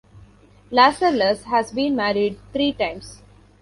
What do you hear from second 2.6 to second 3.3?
times.